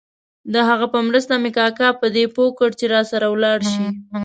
[0.53, 3.85] د هغه په مرسته مې کاکا په دې پوه کړ چې راسره ولاړ شي.